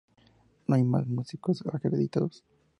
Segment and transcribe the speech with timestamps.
[0.65, 2.43] No hay mas músicos acreditados.